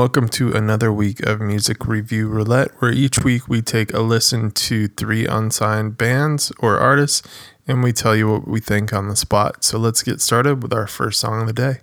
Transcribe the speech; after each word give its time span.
Welcome 0.00 0.30
to 0.30 0.52
another 0.52 0.90
week 0.90 1.20
of 1.26 1.42
Music 1.42 1.84
Review 1.86 2.26
Roulette, 2.26 2.70
where 2.78 2.90
each 2.90 3.18
week 3.18 3.48
we 3.48 3.60
take 3.60 3.92
a 3.92 4.00
listen 4.00 4.50
to 4.52 4.88
three 4.88 5.26
unsigned 5.26 5.98
bands 5.98 6.50
or 6.58 6.78
artists 6.78 7.22
and 7.68 7.82
we 7.82 7.92
tell 7.92 8.16
you 8.16 8.26
what 8.26 8.48
we 8.48 8.60
think 8.60 8.94
on 8.94 9.10
the 9.10 9.14
spot. 9.14 9.62
So 9.62 9.78
let's 9.78 10.02
get 10.02 10.22
started 10.22 10.62
with 10.62 10.72
our 10.72 10.86
first 10.86 11.20
song 11.20 11.42
of 11.42 11.48
the 11.48 11.52
day. 11.52 11.80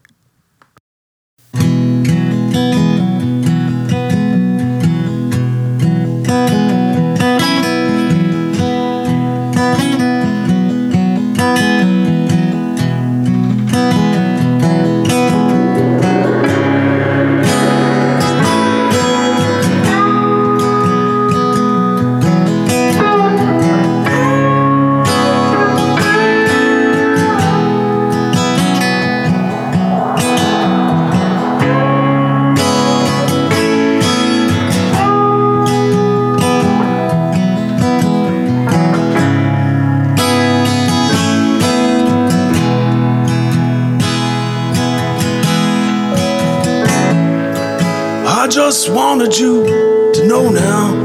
Wanted 49.27 49.39
you 49.41 49.65
to 50.13 50.25
know 50.25 50.49
now 50.49 51.03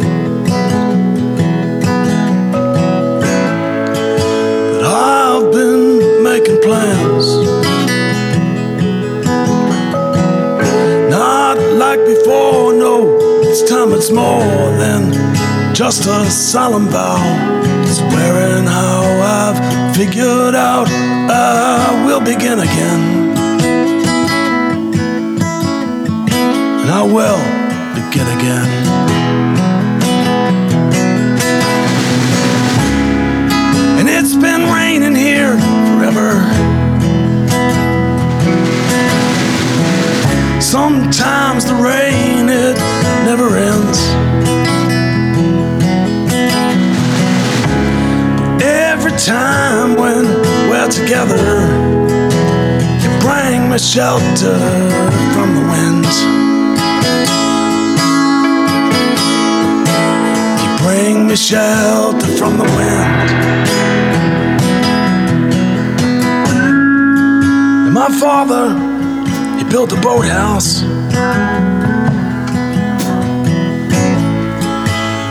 that 4.72 4.84
I've 4.84 5.50
been 5.50 6.22
making 6.22 6.60
plans. 6.62 7.26
Not 11.10 11.58
like 11.58 11.98
before, 12.06 12.72
no, 12.72 13.18
this 13.42 13.68
time 13.68 13.92
it's 13.92 14.12
more 14.12 14.40
than 14.78 15.74
just 15.74 16.06
a 16.06 16.30
solemn 16.30 16.88
vow. 16.88 17.51
And 33.98 34.08
it's 34.08 34.34
been 34.34 34.72
raining 34.72 35.14
here 35.14 35.56
forever. 35.58 36.42
Sometimes 40.60 41.64
the 41.64 41.74
rain, 41.74 42.48
it 42.48 42.76
never 43.24 43.56
ends. 43.56 44.00
Every 48.62 49.12
time 49.12 49.96
when 49.96 50.24
we're 50.68 50.88
together, 50.90 51.42
you 53.02 53.10
bring 53.20 53.70
me 53.70 53.78
shelter 53.78 54.91
shelter 61.36 62.26
from 62.36 62.58
the 62.58 62.64
wind. 62.64 63.30
And 67.86 67.94
my 67.94 68.08
father, 68.20 68.74
he 69.56 69.64
built 69.70 69.92
a 69.92 70.00
boathouse 70.00 70.82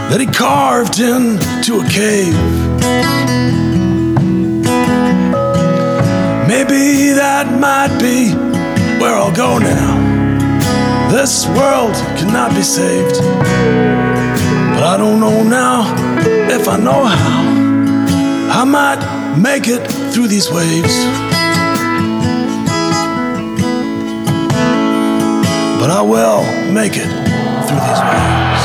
that 0.10 0.20
he 0.20 0.26
carved 0.26 1.00
into 1.00 1.80
a 1.80 1.88
cave. 1.88 2.34
Maybe 6.48 7.12
that 7.14 7.48
might 7.60 7.98
be 8.00 8.34
where 9.00 9.16
I'll 9.16 9.36
go 9.36 9.60
now. 9.60 10.12
This 11.12 11.46
world 11.48 11.96
cannot 12.18 12.56
be 12.56 12.64
saved. 12.64 14.11
But 14.82 14.96
I 14.96 14.98
don't 14.98 15.20
know 15.20 15.44
now 15.44 15.94
if 16.50 16.68
I 16.68 16.76
know 16.76 17.06
how. 17.06 17.42
I 18.62 18.64
might 18.64 19.38
make 19.38 19.68
it 19.68 19.86
through 20.12 20.28
these 20.28 20.50
waves. 20.52 20.96
But 25.80 25.92
I 25.92 26.02
will 26.02 26.42
make 26.74 26.94
it 26.96 27.12
through 27.68 27.82
these 27.88 28.02
waves. 28.10 28.64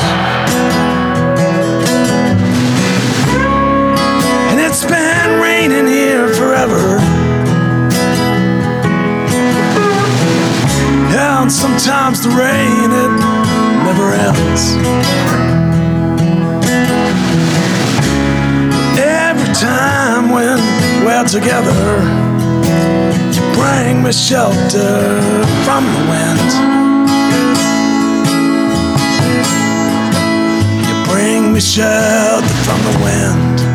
And 4.49 4.59
it's 4.59 4.87
been 4.87 5.39
raining 5.43 5.87
here 5.87 6.33
forever. 6.33 6.97
Yeah, 11.13 11.43
and 11.43 11.53
sometimes 11.53 12.23
the 12.23 12.31
rain, 12.31 12.91
it 13.05 13.13
never 13.85 14.13
ends. 14.15 15.66
Time 19.61 20.29
when 20.29 20.59
we're 21.05 21.25
together. 21.25 21.73
You 23.33 23.43
bring 23.55 24.03
me 24.03 24.13
shelter 24.13 25.23
from 25.65 25.85
the 25.85 26.03
wind. 26.13 26.51
You 30.87 30.97
bring 31.11 31.53
me 31.55 31.61
shelter 31.61 32.47
from 32.65 32.81
the 32.83 32.99
wind. 33.03 33.66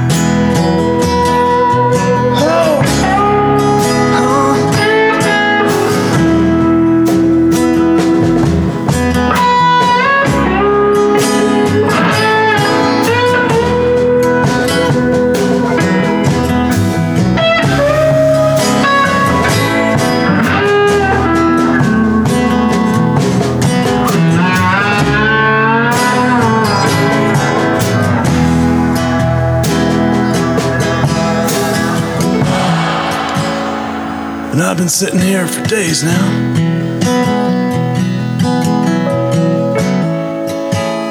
Sitting 34.91 35.21
here 35.21 35.47
for 35.47 35.63
days 35.67 36.03
now. 36.03 36.51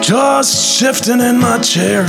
Just 0.02 0.78
shifting 0.78 1.20
in 1.20 1.38
my 1.38 1.58
chair. 1.60 2.02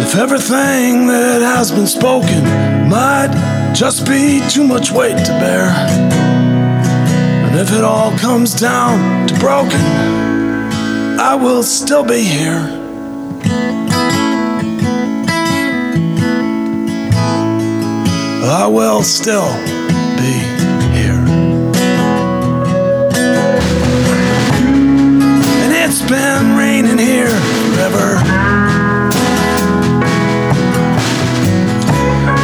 If 0.00 0.16
everything 0.16 1.06
that 1.08 1.42
has 1.42 1.70
been 1.70 1.86
spoken 1.86 2.44
might 2.88 3.72
just 3.74 4.06
be 4.06 4.40
too 4.48 4.64
much 4.64 4.90
weight 4.90 5.18
to 5.18 5.32
bear, 5.42 5.68
and 7.44 7.58
if 7.58 7.72
it 7.72 7.84
all 7.84 8.16
comes 8.18 8.54
down 8.54 9.28
to 9.28 9.34
broken, 9.38 9.80
I 11.20 11.34
will 11.34 11.62
still 11.62 12.04
be 12.04 12.22
here. 12.22 12.83
I 18.46 18.66
will 18.66 19.02
still 19.02 19.54
be 20.18 20.34
here. 20.92 21.24
And 25.62 25.72
it's 25.72 26.02
been 26.02 26.54
raining 26.54 26.98
here 26.98 27.28
forever. 27.28 28.20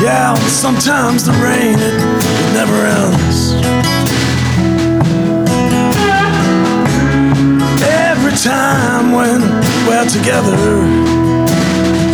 Yeah, 0.03 0.35
sometimes 0.49 1.27
the 1.27 1.33
rain, 1.33 1.79
it, 1.79 1.99
never 2.55 2.87
ends. 2.87 3.53
Every 7.83 8.33
time 8.33 9.13
when 9.13 9.43
we're 9.87 10.09
together, 10.09 10.57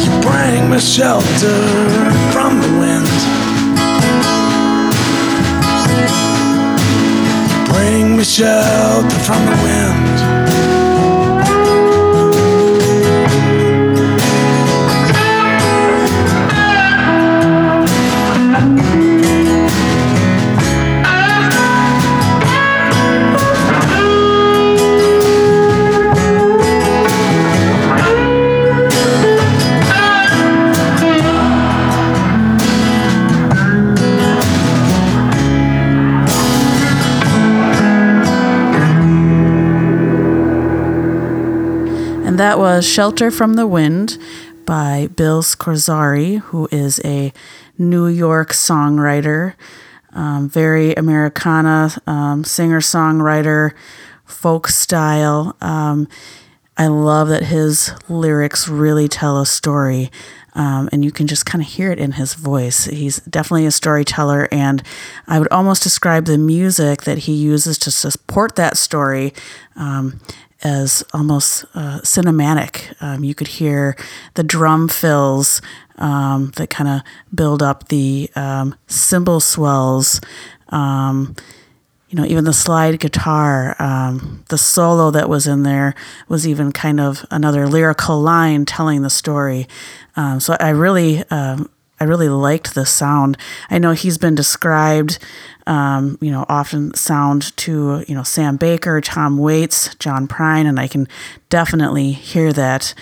you 0.03 0.21
bring 0.23 0.71
me 0.71 0.81
shelter 0.81 2.16
shelter 8.27 9.19
from 9.21 9.47
the 9.47 9.53
wind. 9.63 10.06
And 42.37 42.41
that 42.43 42.59
was 42.59 42.87
Shelter 42.87 43.31
from 43.31 43.55
the 43.55 43.67
Wind 43.67 44.19
by 44.67 45.09
Bill 45.17 45.43
Scorzari, 45.43 46.41
who 46.41 46.69
is 46.71 47.01
a 47.03 47.33
New 47.79 48.09
York 48.09 48.51
songwriter, 48.51 49.55
um, 50.13 50.47
very 50.47 50.93
Americana 50.97 51.93
um, 52.07 52.45
singer 52.45 52.81
songwriter, 52.81 53.73
folk 54.27 54.69
style. 54.69 55.57
Um, 55.63 56.09
I 56.77 56.89
love 56.89 57.29
that 57.29 57.45
his 57.45 57.93
lyrics 58.07 58.69
really 58.69 59.09
tell 59.09 59.41
a 59.41 59.47
story. 59.47 60.11
Um, 60.55 60.91
and 60.93 61.03
you 61.05 61.13
can 61.13 61.27
just 61.27 61.47
kind 61.47 61.63
of 61.63 61.69
hear 61.69 61.91
it 61.91 61.99
in 61.99 62.13
his 62.13 62.35
voice. 62.35 62.85
He's 62.85 63.17
definitely 63.21 63.67
a 63.67 63.71
storyteller, 63.71 64.49
and 64.51 64.83
I 65.27 65.39
would 65.39 65.49
almost 65.49 65.83
describe 65.83 66.25
the 66.25 66.39
music 66.39 67.03
that 67.03 67.19
he 67.19 67.33
uses 67.35 67.77
to 67.79 67.91
support 67.91 68.57
that 68.57 68.79
story 68.79 69.35
um, 69.75 70.19
as 70.63 71.05
almost 71.13 71.65
uh, 71.75 72.01
cinematic. 72.03 72.95
Um, 73.03 73.25
you 73.25 73.35
could 73.35 73.49
hear 73.49 73.97
the 74.35 74.43
drum 74.43 74.89
fills 74.89 75.61
um, 75.99 76.53
that 76.57 76.71
kind 76.71 76.89
of 76.89 77.03
build 77.35 77.63
up 77.63 77.89
the 77.89 78.31
um, 78.37 78.75
cymbal 78.87 79.41
swells. 79.41 80.21
Um, 80.69 81.37
you 82.09 82.17
know, 82.17 82.25
even 82.25 82.45
the 82.45 82.53
slide 82.53 83.01
guitar, 83.01 83.75
um, 83.81 84.45
the 84.49 84.59
solo 84.59 85.11
that 85.11 85.29
was 85.29 85.47
in 85.47 85.65
there 85.65 85.95
was 86.29 86.47
even 86.47 86.71
kind 86.71 87.01
of 87.01 87.27
another 87.31 87.67
lyrical 87.67 88.21
line 88.21 88.65
telling 88.65 89.03
the 89.03 89.11
story. 89.11 89.67
Um, 90.15 90.39
so 90.39 90.57
I 90.61 90.71
really, 90.71 91.25
I 91.99 92.05
really 92.05 92.29
liked 92.29 92.75
the 92.75 92.87
sound. 92.87 93.39
I 93.71 93.79
know 93.79 93.93
he's 93.93 94.19
been 94.19 94.35
described, 94.35 95.19
um, 95.67 96.19
you 96.21 96.31
know, 96.31 96.45
often 96.49 96.95
sound 96.95 97.57
to 97.59 98.05
you 98.07 98.15
know 98.15 98.23
Sam 98.23 98.57
Baker, 98.57 99.01
Tom 99.01 99.39
Waits, 99.39 99.95
John 99.97 100.29
Prine, 100.29 100.67
and 100.67 100.79
I 100.79 100.89
can 100.89 101.09
definitely 101.49 102.13
hear 102.13 102.53
that. 102.53 102.95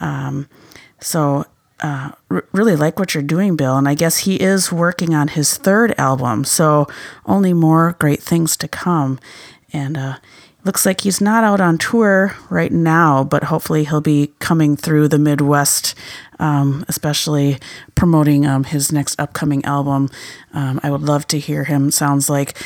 Um, 0.00 0.48
so 1.00 1.46
uh, 1.80 2.12
r- 2.30 2.44
really 2.52 2.76
like 2.76 2.98
what 2.98 3.14
you're 3.14 3.22
doing, 3.22 3.56
Bill. 3.56 3.76
And 3.76 3.88
I 3.88 3.94
guess 3.94 4.18
he 4.18 4.36
is 4.36 4.70
working 4.70 5.14
on 5.14 5.28
his 5.28 5.56
third 5.56 5.94
album, 5.98 6.44
so 6.44 6.86
only 7.26 7.52
more 7.52 7.96
great 7.98 8.22
things 8.22 8.56
to 8.58 8.68
come. 8.68 9.18
And 9.72 9.96
uh, 9.96 10.16
looks 10.64 10.86
like 10.86 11.00
he's 11.00 11.20
not 11.20 11.44
out 11.44 11.60
on 11.60 11.78
tour 11.78 12.36
right 12.48 12.72
now, 12.72 13.24
but 13.24 13.44
hopefully 13.44 13.84
he'll 13.84 14.00
be 14.00 14.32
coming 14.38 14.76
through 14.76 15.08
the 15.08 15.18
Midwest, 15.18 15.94
um, 16.38 16.84
especially 16.88 17.58
promoting 17.94 18.46
um, 18.46 18.64
his 18.64 18.92
next 18.92 19.18
upcoming 19.18 19.64
album. 19.64 20.08
Um, 20.52 20.78
I 20.82 20.90
would 20.90 21.02
love 21.02 21.26
to 21.28 21.38
hear 21.38 21.64
him. 21.64 21.90
Sounds 21.90 22.30
like, 22.30 22.56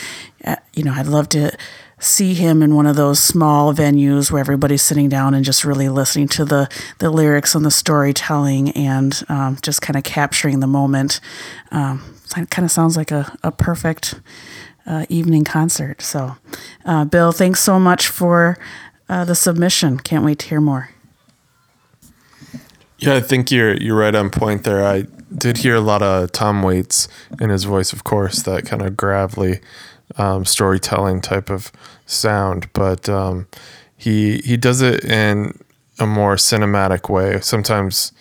uh, 0.44 0.56
you 0.75 0.82
know, 0.82 0.93
I'd 0.93 1.06
love 1.06 1.28
to 1.31 1.56
see 1.98 2.34
him 2.34 2.62
in 2.62 2.75
one 2.75 2.87
of 2.87 2.96
those 2.96 3.19
small 3.19 3.72
venues 3.72 4.31
where 4.31 4.40
everybody's 4.40 4.82
sitting 4.82 5.08
down 5.08 5.32
and 5.32 5.44
just 5.44 5.64
really 5.64 5.88
listening 5.88 6.28
to 6.28 6.44
the 6.44 6.69
the 6.99 7.08
lyrics 7.08 7.54
and 7.54 7.64
the 7.64 7.70
storytelling 7.70 8.70
and 8.72 9.22
um, 9.31 9.56
just 9.62 9.81
kind 9.81 9.96
of 9.96 10.04
capturing 10.04 10.60
the 10.60 10.66
moment. 10.66 11.20
Um, 11.70 12.02
kind 12.28 12.64
of 12.64 12.70
sounds 12.70 12.96
like 12.96 13.10
a, 13.10 13.34
a 13.42 13.50
perfect 13.50 14.16
uh, 14.86 15.06
evening 15.08 15.44
concert. 15.44 16.02
So, 16.02 16.36
uh, 16.84 17.04
Bill, 17.04 17.32
thanks 17.32 17.62
so 17.62 17.78
much 17.78 18.08
for 18.08 18.58
uh, 19.08 19.24
the 19.24 19.34
submission. 19.34 19.98
Can't 19.98 20.24
wait 20.24 20.38
to 20.40 20.48
hear 20.48 20.60
more. 20.60 20.90
Yeah, 22.98 23.14
I 23.14 23.20
think 23.20 23.50
you're 23.50 23.76
you're 23.76 23.96
right 23.96 24.14
on 24.14 24.30
point 24.30 24.64
there. 24.64 24.84
I 24.84 25.06
did 25.36 25.58
hear 25.58 25.74
a 25.74 25.80
lot 25.80 26.02
of 26.02 26.32
Tom 26.32 26.62
Waits 26.62 27.08
in 27.40 27.50
his 27.50 27.64
voice, 27.64 27.92
of 27.92 28.04
course, 28.04 28.42
that 28.42 28.64
kind 28.64 28.80
of 28.80 28.96
gravelly 28.96 29.60
um, 30.16 30.44
storytelling 30.44 31.20
type 31.20 31.50
of 31.50 31.70
sound, 32.06 32.72
but 32.72 33.08
um, 33.08 33.48
he 33.96 34.38
he 34.38 34.56
does 34.56 34.80
it 34.80 35.04
in 35.04 35.58
a 35.98 36.06
more 36.06 36.36
cinematic 36.36 37.10
way. 37.10 37.40
Sometimes, 37.40 38.12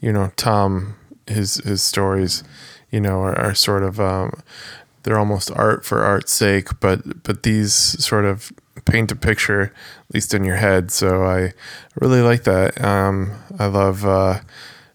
you 0.00 0.12
know, 0.12 0.32
Tom 0.36 0.94
his 1.26 1.56
his 1.56 1.82
stories, 1.82 2.44
you 2.90 3.00
know, 3.00 3.20
are, 3.20 3.38
are 3.38 3.54
sort 3.54 3.82
of 3.82 4.00
um, 4.00 4.42
they're 5.04 5.18
almost 5.18 5.50
art 5.54 5.84
for 5.84 6.02
art's 6.02 6.32
sake, 6.32 6.80
but 6.80 7.22
but 7.22 7.42
these 7.44 7.72
sort 7.72 8.24
of 8.24 8.52
paint 8.84 9.12
a 9.12 9.16
picture, 9.16 9.62
at 10.08 10.14
least 10.14 10.34
in 10.34 10.44
your 10.44 10.56
head. 10.56 10.90
So 10.90 11.24
I 11.24 11.52
really 12.00 12.20
like 12.20 12.44
that. 12.44 12.82
Um, 12.82 13.32
I 13.58 13.66
love. 13.66 14.04
Uh, 14.04 14.40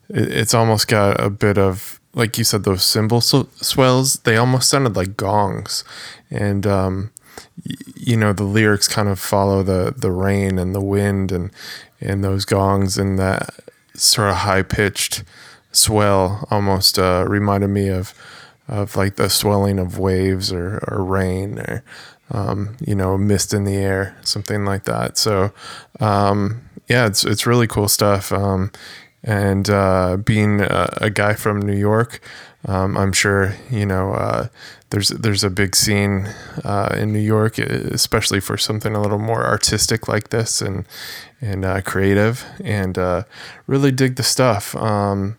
it, 0.10 0.32
it's 0.32 0.54
almost 0.54 0.88
got 0.88 1.20
a 1.24 1.30
bit 1.30 1.58
of 1.58 2.00
like 2.14 2.38
you 2.38 2.44
said 2.44 2.64
those 2.64 2.84
cymbal 2.84 3.22
sw- 3.22 3.48
swells. 3.62 4.16
They 4.16 4.36
almost 4.38 4.70
sounded 4.70 4.96
like 4.96 5.16
gongs, 5.16 5.84
and 6.30 6.66
um, 6.68 7.12
y- 7.66 7.76
you 7.96 8.18
know 8.18 8.34
the 8.34 8.44
lyrics 8.44 8.88
kind 8.88 9.08
of 9.08 9.20
follow 9.20 9.64
the 9.64 9.94
the 9.96 10.12
rain 10.12 10.58
and 10.60 10.74
the 10.76 10.82
wind 10.82 11.32
and 11.32 11.52
and 12.02 12.24
those 12.24 12.46
gongs 12.46 12.98
and 12.98 13.20
that 13.20 13.50
sort 13.94 14.30
of 14.30 14.38
high 14.38 14.64
pitched 14.64 15.24
swell 15.72 16.48
almost 16.50 16.98
uh, 16.98 17.26
reminded 17.28 17.68
me 17.68 17.90
of 17.90 18.14
of 18.69 18.95
like 18.95 19.16
the 19.16 19.30
swelling 19.30 19.80
of 19.80 19.98
waves 19.98 20.54
or, 20.54 20.83
or 20.88 21.04
rain 21.04 21.60
or 21.60 21.83
um, 22.31 22.77
you 22.86 22.95
know 22.95 23.18
mist 23.18 23.53
in 23.53 23.63
the 23.63 23.75
air 23.75 24.17
something 24.22 24.65
like 24.65 24.86
that. 24.86 25.17
So 25.17 25.51
um, 26.00 26.62
yeah 26.88 27.08
it's 27.08 27.25
it's 27.25 27.46
really 27.46 27.67
cool 27.67 27.88
stuff. 27.88 28.32
Um, 28.32 28.72
and 29.22 29.70
uh, 29.70 30.15
being 30.15 30.62
a, 30.62 30.94
a, 31.01 31.10
guy 31.10 31.34
from 31.34 31.62
New 31.62 31.75
York 31.75 32.22
um, 32.65 32.98
I'm 32.98 33.12
sure 33.12 33.53
you 33.70 33.86
know 33.86 34.13
uh, 34.13 34.48
there's 34.91 35.10
there's 35.10 35.44
a 35.44 35.50
big 35.50 35.75
scene 35.75 36.29
uh, 36.63 36.96
in 36.98 37.12
New 37.12 37.20
York 37.20 37.58
especially 37.58 38.39
for 38.39 38.58
something 38.58 38.96
a 38.96 39.01
little 39.01 39.20
more 39.20 39.46
artistic 39.46 40.08
like 40.08 40.29
this 40.29 40.62
and 40.62 40.86
and 41.41 41.65
uh, 41.65 41.82
creative. 41.82 42.46
And 42.63 42.98
uh, 42.98 43.24
really 43.67 43.91
dig 43.91 44.15
the 44.15 44.24
stuff. 44.24 44.75
Um, 44.75 45.38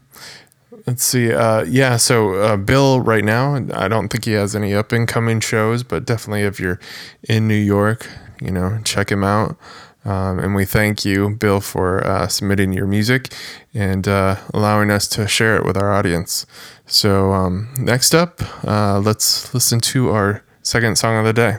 Let's 0.90 1.04
see. 1.04 1.32
Uh, 1.32 1.62
yeah, 1.62 1.98
so 1.98 2.34
uh, 2.34 2.56
Bill, 2.56 3.00
right 3.00 3.24
now, 3.24 3.54
I 3.72 3.86
don't 3.86 4.08
think 4.08 4.24
he 4.24 4.32
has 4.32 4.56
any 4.56 4.74
up 4.74 4.90
and 4.90 5.06
coming 5.06 5.38
shows, 5.38 5.84
but 5.84 6.04
definitely 6.04 6.42
if 6.42 6.58
you're 6.58 6.80
in 7.28 7.46
New 7.46 7.54
York, 7.54 8.08
you 8.40 8.50
know, 8.50 8.80
check 8.82 9.12
him 9.12 9.22
out. 9.22 9.56
Um, 10.04 10.40
and 10.40 10.52
we 10.52 10.64
thank 10.64 11.04
you, 11.04 11.36
Bill, 11.36 11.60
for 11.60 12.04
uh, 12.04 12.26
submitting 12.26 12.72
your 12.72 12.88
music 12.88 13.32
and 13.72 14.08
uh, 14.08 14.38
allowing 14.52 14.90
us 14.90 15.06
to 15.10 15.28
share 15.28 15.54
it 15.54 15.64
with 15.64 15.76
our 15.76 15.92
audience. 15.92 16.44
So, 16.86 17.34
um, 17.34 17.72
next 17.78 18.12
up, 18.12 18.40
uh, 18.66 18.98
let's 18.98 19.54
listen 19.54 19.78
to 19.92 20.10
our 20.10 20.42
second 20.64 20.98
song 20.98 21.16
of 21.18 21.24
the 21.24 21.32
day. 21.32 21.58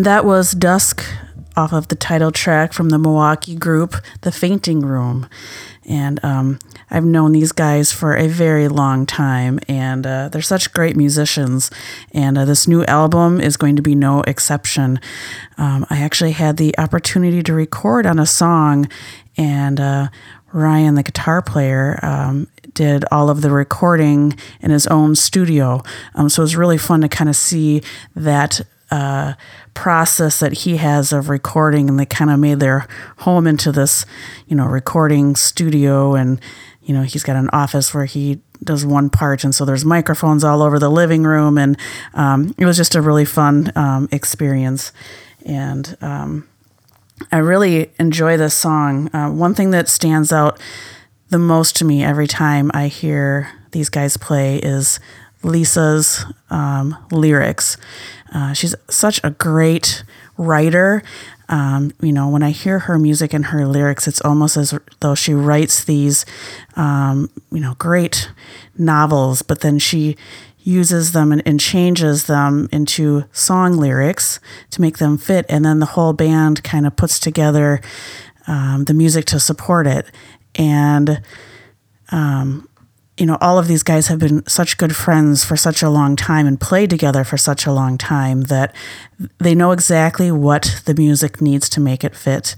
And 0.00 0.06
that 0.06 0.24
was 0.24 0.52
Dusk 0.52 1.04
off 1.58 1.74
of 1.74 1.88
the 1.88 1.94
title 1.94 2.32
track 2.32 2.72
from 2.72 2.88
the 2.88 2.96
Milwaukee 2.96 3.54
group, 3.54 3.96
The 4.22 4.32
Fainting 4.32 4.80
Room. 4.80 5.28
And 5.84 6.18
um, 6.24 6.58
I've 6.90 7.04
known 7.04 7.32
these 7.32 7.52
guys 7.52 7.92
for 7.92 8.16
a 8.16 8.26
very 8.26 8.66
long 8.66 9.04
time, 9.04 9.60
and 9.68 10.06
uh, 10.06 10.30
they're 10.30 10.40
such 10.40 10.72
great 10.72 10.96
musicians. 10.96 11.70
And 12.14 12.38
uh, 12.38 12.46
this 12.46 12.66
new 12.66 12.82
album 12.86 13.42
is 13.42 13.58
going 13.58 13.76
to 13.76 13.82
be 13.82 13.94
no 13.94 14.22
exception. 14.22 15.00
Um, 15.58 15.84
I 15.90 15.98
actually 15.98 16.32
had 16.32 16.56
the 16.56 16.74
opportunity 16.78 17.42
to 17.42 17.52
record 17.52 18.06
on 18.06 18.18
a 18.18 18.24
song, 18.24 18.88
and 19.36 19.78
uh, 19.78 20.08
Ryan, 20.50 20.94
the 20.94 21.02
guitar 21.02 21.42
player, 21.42 22.00
um, 22.02 22.48
did 22.72 23.04
all 23.12 23.28
of 23.28 23.42
the 23.42 23.50
recording 23.50 24.32
in 24.62 24.70
his 24.70 24.86
own 24.86 25.14
studio. 25.14 25.82
Um, 26.14 26.30
so 26.30 26.40
it 26.40 26.44
was 26.44 26.56
really 26.56 26.78
fun 26.78 27.02
to 27.02 27.08
kind 27.10 27.28
of 27.28 27.36
see 27.36 27.82
that 28.16 28.62
uh, 28.90 29.34
process 29.74 30.40
that 30.40 30.52
he 30.52 30.76
has 30.76 31.12
of 31.12 31.28
recording, 31.28 31.88
and 31.88 31.98
they 31.98 32.06
kind 32.06 32.30
of 32.30 32.38
made 32.38 32.60
their 32.60 32.86
home 33.18 33.46
into 33.46 33.72
this, 33.72 34.04
you 34.46 34.56
know, 34.56 34.66
recording 34.66 35.36
studio. 35.36 36.14
And 36.14 36.40
you 36.82 36.94
know, 36.94 37.02
he's 37.02 37.22
got 37.22 37.36
an 37.36 37.50
office 37.52 37.94
where 37.94 38.06
he 38.06 38.40
does 38.64 38.84
one 38.84 39.10
part, 39.10 39.44
and 39.44 39.54
so 39.54 39.64
there's 39.64 39.84
microphones 39.84 40.44
all 40.44 40.62
over 40.62 40.78
the 40.78 40.90
living 40.90 41.22
room, 41.22 41.56
and 41.58 41.78
um, 42.14 42.54
it 42.58 42.64
was 42.64 42.76
just 42.76 42.94
a 42.94 43.02
really 43.02 43.24
fun 43.24 43.72
um, 43.76 44.08
experience. 44.12 44.92
And 45.46 45.96
um, 46.00 46.48
I 47.32 47.38
really 47.38 47.92
enjoy 47.98 48.36
this 48.36 48.54
song. 48.54 49.14
Uh, 49.14 49.30
one 49.30 49.54
thing 49.54 49.70
that 49.70 49.88
stands 49.88 50.32
out 50.32 50.60
the 51.28 51.38
most 51.38 51.76
to 51.76 51.84
me 51.84 52.02
every 52.02 52.26
time 52.26 52.70
I 52.74 52.88
hear 52.88 53.52
these 53.70 53.88
guys 53.88 54.16
play 54.16 54.56
is 54.56 54.98
Lisa's 55.42 56.24
um, 56.50 56.96
lyrics. 57.10 57.76
Uh, 58.32 58.52
she's 58.52 58.74
such 58.88 59.20
a 59.24 59.30
great 59.30 60.04
writer. 60.36 61.02
Um, 61.48 61.92
you 62.00 62.12
know, 62.12 62.28
when 62.28 62.42
I 62.42 62.50
hear 62.50 62.80
her 62.80 62.98
music 62.98 63.34
and 63.34 63.46
her 63.46 63.66
lyrics, 63.66 64.06
it's 64.06 64.20
almost 64.20 64.56
as 64.56 64.72
though 65.00 65.14
she 65.14 65.34
writes 65.34 65.84
these, 65.84 66.24
um, 66.76 67.28
you 67.50 67.60
know, 67.60 67.74
great 67.74 68.30
novels, 68.78 69.42
but 69.42 69.60
then 69.60 69.78
she 69.78 70.16
uses 70.62 71.12
them 71.12 71.32
and, 71.32 71.42
and, 71.46 71.58
changes 71.58 72.26
them 72.26 72.68
into 72.70 73.24
song 73.32 73.72
lyrics 73.72 74.38
to 74.70 74.80
make 74.80 74.98
them 74.98 75.16
fit. 75.16 75.46
And 75.48 75.64
then 75.64 75.80
the 75.80 75.86
whole 75.86 76.12
band 76.12 76.62
kind 76.62 76.86
of 76.86 76.96
puts 76.96 77.18
together 77.18 77.80
um, 78.46 78.84
the 78.84 78.94
music 78.94 79.24
to 79.26 79.40
support 79.40 79.86
it. 79.86 80.06
And 80.54 81.22
um, 82.12 82.68
you 83.20 83.26
know, 83.26 83.36
all 83.42 83.58
of 83.58 83.68
these 83.68 83.82
guys 83.82 84.06
have 84.06 84.18
been 84.18 84.46
such 84.46 84.78
good 84.78 84.96
friends 84.96 85.44
for 85.44 85.54
such 85.54 85.82
a 85.82 85.90
long 85.90 86.16
time 86.16 86.46
and 86.46 86.58
played 86.58 86.88
together 86.88 87.22
for 87.22 87.36
such 87.36 87.66
a 87.66 87.72
long 87.72 87.98
time 87.98 88.44
that 88.44 88.74
they 89.36 89.54
know 89.54 89.72
exactly 89.72 90.32
what 90.32 90.80
the 90.86 90.94
music 90.94 91.42
needs 91.42 91.68
to 91.68 91.80
make 91.80 92.02
it 92.02 92.16
fit. 92.16 92.56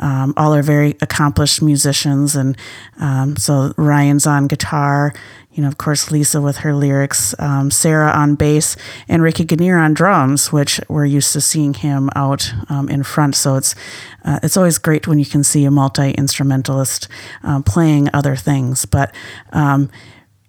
Um, 0.00 0.34
all 0.36 0.52
are 0.52 0.62
very 0.62 0.96
accomplished 1.00 1.62
musicians, 1.62 2.34
and 2.34 2.56
um, 2.98 3.36
so 3.36 3.72
Ryan's 3.76 4.26
on 4.26 4.48
guitar. 4.48 5.14
You 5.52 5.62
know, 5.62 5.68
of 5.68 5.78
course, 5.78 6.12
Lisa 6.12 6.40
with 6.40 6.58
her 6.58 6.72
lyrics, 6.72 7.34
um, 7.40 7.70
Sarah 7.72 8.12
on 8.12 8.36
bass, 8.36 8.76
and 9.08 9.22
Ricky 9.22 9.44
Grenier 9.44 9.78
on 9.78 9.94
drums, 9.94 10.52
which 10.52 10.80
we're 10.88 11.06
used 11.06 11.32
to 11.32 11.40
seeing 11.40 11.74
him 11.74 12.08
out 12.14 12.52
um, 12.68 12.88
in 12.88 13.02
front. 13.02 13.34
So 13.34 13.56
it's 13.56 13.74
uh, 14.24 14.38
it's 14.42 14.56
always 14.56 14.78
great 14.78 15.08
when 15.08 15.18
you 15.18 15.26
can 15.26 15.42
see 15.42 15.64
a 15.64 15.70
multi 15.70 16.12
instrumentalist 16.12 17.08
uh, 17.42 17.62
playing 17.62 18.10
other 18.14 18.36
things. 18.36 18.84
But 18.84 19.12
um, 19.52 19.90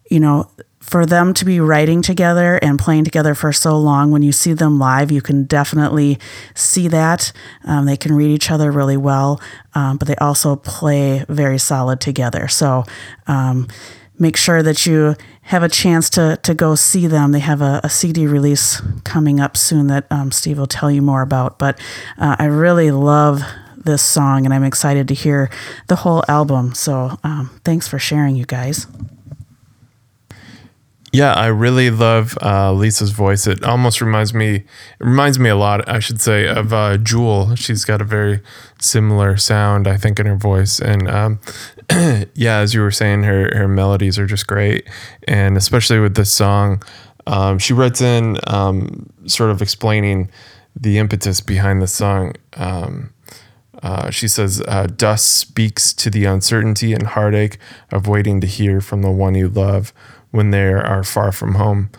you 0.10 0.20
know, 0.20 0.52
for 0.82 1.06
them 1.06 1.34
to 1.36 1.46
be 1.46 1.60
writing 1.60 2.02
together 2.02 2.60
and 2.62 2.78
playing 2.78 3.06
together 3.06 3.34
for 3.34 3.54
so 3.54 3.78
long, 3.78 4.12
when 4.12 4.24
you 4.24 4.32
see 4.32 4.54
them 4.54 4.78
live, 4.78 5.12
you 5.12 5.22
can 5.22 5.46
definitely 5.46 6.20
see 6.54 6.88
that. 6.90 7.32
Um, 7.64 7.86
they 7.86 7.96
can 7.96 8.14
read 8.14 8.32
each 8.32 8.52
other 8.52 8.72
really 8.72 8.98
well, 8.98 9.40
um, 9.74 9.98
but 9.98 10.08
they 10.08 10.16
also 10.16 10.56
play 10.56 11.24
very 11.30 11.60
solid 11.60 12.02
together. 12.02 12.48
So 12.48 12.84
um, 13.28 13.68
make 14.22 14.38
sure 14.38 14.62
that 14.62 14.86
you 14.86 15.16
have 15.42 15.64
a 15.64 15.68
chance 15.68 16.08
to, 16.12 16.40
to 16.44 16.54
go 16.54 16.76
see 16.76 17.08
them. 17.08 17.32
They 17.32 17.40
have 17.40 17.60
a, 17.60 17.82
a 17.84 17.90
CD 17.90 18.28
release 18.28 18.80
coming 19.04 19.40
up 19.40 19.58
soon 19.58 19.88
that 19.88 20.06
um, 20.12 20.32
Steve 20.32 20.60
will 20.60 20.68
tell 20.68 20.92
you 20.92 21.02
more 21.02 21.24
about. 21.24 21.58
But 21.58 21.80
uh, 22.20 22.36
I 22.38 22.46
really 22.46 22.92
love 22.92 23.42
this 23.76 24.04
song 24.04 24.46
and 24.46 24.54
I'm 24.54 24.64
excited 24.64 25.08
to 25.08 25.16
hear 25.16 25.50
the 25.88 25.96
whole 25.98 26.24
album. 26.28 26.76
So 26.76 27.18
um, 27.24 27.60
thanks 27.66 27.88
for 27.88 27.98
sharing, 27.98 28.36
you 28.36 28.46
guys. 28.46 28.86
Yeah, 31.14 31.34
I 31.34 31.48
really 31.48 31.90
love 31.90 32.38
uh, 32.42 32.72
Lisa's 32.72 33.12
voice. 33.12 33.46
It 33.46 33.66
almost 33.66 34.00
reminds 34.00 34.34
me, 34.34 34.56
it 34.56 34.66
reminds 35.00 35.40
me 35.40 35.50
a 35.50 35.58
lot, 35.58 35.88
I 35.90 36.00
should 36.00 36.22
say, 36.22 36.48
of 36.48 36.72
uh, 36.72 36.98
Jewel. 36.98 37.54
She's 37.56 37.84
got 37.84 38.00
a 38.00 38.06
very 38.06 38.40
similar 38.80 39.36
sound, 39.36 39.90
I 39.90 39.98
think, 39.98 40.20
in 40.22 40.26
her 40.26 40.38
voice. 40.38 40.80
And 40.80 41.10
um, 41.10 41.40
yeah, 42.34 42.60
as 42.60 42.74
you 42.74 42.80
were 42.80 42.92
saying, 42.92 43.24
her 43.24 43.52
her 43.54 43.68
melodies 43.68 44.18
are 44.18 44.26
just 44.26 44.48
great, 44.48 44.88
and 45.28 45.58
especially 45.58 46.00
with 46.00 46.16
this 46.16 46.32
song, 46.32 46.82
um, 47.28 47.60
she 47.60 47.74
writes 47.74 48.00
in 48.00 48.38
um, 48.48 49.10
sort 49.26 49.52
of 49.52 49.62
explaining 49.62 50.32
the 50.80 50.98
impetus 50.98 51.42
behind 51.42 51.82
the 51.82 51.88
song. 51.88 52.36
Um, 52.54 53.14
uh, 53.84 54.10
she 54.12 54.30
says, 54.30 54.64
uh, 54.66 54.88
"Dusk 54.88 55.26
speaks 55.26 55.92
to 55.94 56.10
the 56.10 56.24
uncertainty 56.24 56.94
and 56.94 57.08
heartache 57.08 57.58
of 57.92 58.08
waiting 58.08 58.40
to 58.40 58.48
hear 58.48 58.80
from 58.80 59.02
the 59.02 59.12
one 59.12 59.36
you 59.36 59.50
love." 59.50 59.92
When 60.32 60.52
they 60.52 60.68
are 60.74 61.04
far 61.04 61.32
from 61.32 61.56
home. 61.56 61.90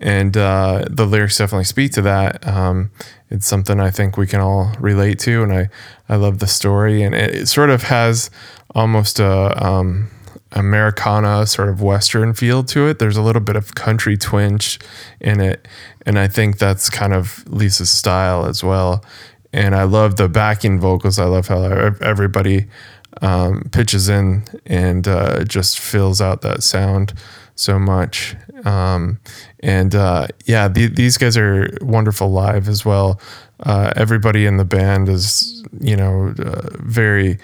And 0.00 0.36
uh, 0.36 0.84
the 0.90 1.06
lyrics 1.06 1.38
definitely 1.38 1.64
speak 1.64 1.92
to 1.92 2.02
that. 2.02 2.46
Um, 2.46 2.90
it's 3.30 3.46
something 3.46 3.80
I 3.80 3.90
think 3.90 4.16
we 4.16 4.26
can 4.26 4.40
all 4.40 4.72
relate 4.78 5.18
to, 5.20 5.42
and 5.42 5.52
I, 5.52 5.68
I 6.08 6.16
love 6.16 6.40
the 6.40 6.46
story. 6.46 7.02
And 7.02 7.14
it, 7.14 7.34
it 7.34 7.46
sort 7.46 7.70
of 7.70 7.84
has 7.84 8.30
almost 8.74 9.18
a 9.18 9.64
um, 9.64 10.10
Americana 10.52 11.46
sort 11.46 11.68
of 11.68 11.80
Western 11.80 12.34
feel 12.34 12.62
to 12.64 12.86
it. 12.88 12.98
There's 12.98 13.16
a 13.16 13.22
little 13.22 13.40
bit 13.40 13.56
of 13.56 13.74
country 13.74 14.16
twinge 14.16 14.78
in 15.20 15.40
it, 15.40 15.66
and 16.04 16.18
I 16.18 16.28
think 16.28 16.58
that's 16.58 16.90
kind 16.90 17.14
of 17.14 17.44
Lisa's 17.48 17.90
style 17.90 18.46
as 18.46 18.62
well. 18.62 19.04
And 19.52 19.74
I 19.74 19.84
love 19.84 20.16
the 20.16 20.28
backing 20.28 20.80
vocals. 20.80 21.18
I 21.18 21.24
love 21.24 21.48
how 21.48 21.62
everybody 22.00 22.66
um, 23.22 23.68
pitches 23.72 24.08
in 24.08 24.44
and 24.66 25.06
uh, 25.06 25.44
just 25.44 25.78
fills 25.78 26.20
out 26.20 26.42
that 26.42 26.62
sound 26.62 27.14
so 27.54 27.78
much. 27.78 28.36
Um, 28.64 29.20
and 29.60 29.94
uh, 29.94 30.26
yeah, 30.44 30.68
the, 30.68 30.86
these 30.86 31.16
guys 31.16 31.36
are 31.36 31.68
wonderful 31.80 32.30
live 32.30 32.68
as 32.68 32.84
well. 32.84 33.20
Uh, 33.60 33.92
everybody 33.96 34.46
in 34.46 34.56
the 34.56 34.64
band 34.64 35.08
is, 35.08 35.64
you 35.80 35.96
know, 35.96 36.34
uh, 36.38 36.68
very 36.80 37.38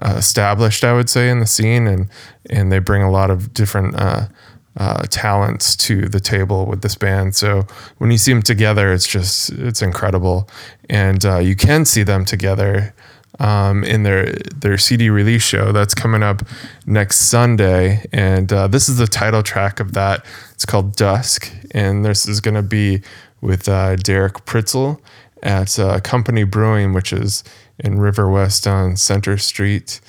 uh, 0.00 0.14
established, 0.16 0.84
I 0.84 0.92
would 0.92 1.10
say, 1.10 1.30
in 1.30 1.40
the 1.40 1.46
scene, 1.46 1.86
and 1.86 2.08
and 2.50 2.70
they 2.70 2.78
bring 2.78 3.02
a 3.02 3.10
lot 3.10 3.30
of 3.30 3.52
different 3.52 3.96
uh, 3.96 4.28
uh, 4.76 5.02
talents 5.04 5.74
to 5.76 6.02
the 6.02 6.20
table 6.20 6.66
with 6.66 6.82
this 6.82 6.94
band. 6.94 7.34
So 7.34 7.66
when 7.98 8.10
you 8.10 8.18
see 8.18 8.32
them 8.32 8.42
together, 8.42 8.92
it's 8.92 9.06
just 9.06 9.50
it's 9.50 9.82
incredible, 9.82 10.48
and 10.88 11.24
you 11.24 11.56
can 11.56 11.84
see 11.84 12.02
them 12.02 12.24
together 12.24 12.94
um, 13.38 13.84
in 13.84 14.02
their 14.02 14.32
their 14.54 14.78
CD 14.78 15.10
release 15.10 15.42
show 15.42 15.72
that's 15.72 15.94
coming 15.94 16.22
up 16.22 16.42
next 16.86 17.16
Sunday, 17.16 18.06
and 18.12 18.52
uh, 18.52 18.66
this 18.68 18.88
is 18.88 18.96
the 18.98 19.06
title 19.06 19.42
track 19.42 19.80
of 19.80 19.92
that. 19.92 20.24
It's 20.52 20.64
called 20.64 20.96
Dusk, 20.96 21.52
and 21.72 22.04
this 22.04 22.26
is 22.26 22.40
going 22.40 22.54
to 22.54 22.62
be 22.62 23.02
with 23.40 23.68
uh, 23.68 23.96
Derek 23.96 24.44
Pritzel 24.46 25.00
at 25.42 25.78
uh, 25.78 26.00
Company 26.00 26.44
Brewing, 26.44 26.92
which 26.92 27.12
is 27.12 27.44
in 27.78 27.98
River 27.98 28.30
West 28.30 28.66
on 28.66 28.96
Center 28.96 29.36
Street, 29.36 30.00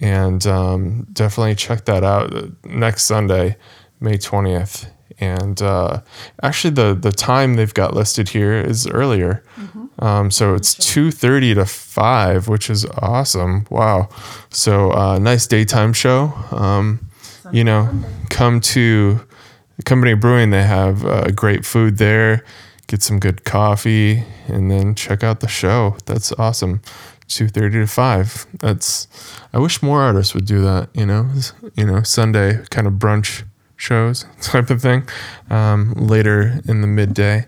and 0.00 0.46
um, 0.46 1.06
definitely 1.12 1.54
check 1.54 1.86
that 1.86 2.04
out 2.04 2.32
next 2.64 3.04
Sunday, 3.04 3.56
May 4.00 4.18
twentieth. 4.18 4.93
And 5.20 5.62
uh, 5.62 6.00
actually, 6.42 6.74
the 6.74 6.94
the 6.94 7.12
time 7.12 7.54
they've 7.54 7.72
got 7.72 7.94
listed 7.94 8.30
here 8.30 8.54
is 8.54 8.86
earlier. 8.88 9.44
Mm-hmm. 9.56 10.04
Um, 10.04 10.30
so 10.30 10.54
it's 10.54 10.74
two 10.74 11.10
thirty 11.10 11.54
to 11.54 11.64
five, 11.64 12.48
which 12.48 12.68
is 12.68 12.84
awesome. 12.98 13.66
Wow. 13.70 14.08
So 14.50 14.90
uh, 14.92 15.18
nice 15.18 15.46
daytime 15.46 15.92
show. 15.92 16.32
Um, 16.50 17.08
you 17.52 17.62
know, 17.62 17.88
come 18.30 18.60
to 18.60 19.20
Company 19.84 20.14
Brewing. 20.14 20.50
They 20.50 20.64
have 20.64 21.04
uh, 21.04 21.30
great 21.30 21.64
food 21.64 21.98
there. 21.98 22.44
Get 22.86 23.02
some 23.02 23.18
good 23.18 23.44
coffee, 23.44 24.24
and 24.48 24.70
then 24.70 24.94
check 24.94 25.22
out 25.22 25.40
the 25.40 25.48
show. 25.48 25.96
That's 26.06 26.32
awesome. 26.32 26.82
Two 27.28 27.48
thirty 27.48 27.78
to 27.78 27.86
five. 27.86 28.46
That's. 28.58 29.08
I 29.52 29.58
wish 29.58 29.82
more 29.82 30.02
artists 30.02 30.34
would 30.34 30.46
do 30.46 30.60
that. 30.62 30.90
You 30.92 31.06
know, 31.06 31.30
you 31.76 31.86
know, 31.86 32.02
Sunday 32.02 32.64
kind 32.70 32.86
of 32.86 32.94
brunch 32.94 33.44
shows 33.84 34.24
type 34.40 34.70
of 34.70 34.80
thing 34.80 35.06
um, 35.50 35.92
later 35.92 36.60
in 36.66 36.80
the 36.80 36.86
midday. 36.86 37.46